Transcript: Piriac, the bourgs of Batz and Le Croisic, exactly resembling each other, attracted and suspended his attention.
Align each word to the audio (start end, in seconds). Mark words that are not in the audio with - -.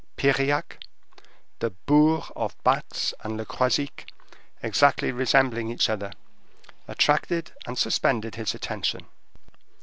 Piriac, 0.17 0.79
the 1.59 1.69
bourgs 1.85 2.31
of 2.35 2.55
Batz 2.63 3.13
and 3.23 3.37
Le 3.37 3.45
Croisic, 3.45 4.11
exactly 4.63 5.11
resembling 5.11 5.69
each 5.69 5.91
other, 5.91 6.11
attracted 6.87 7.51
and 7.67 7.77
suspended 7.77 8.33
his 8.33 8.55
attention. 8.55 9.05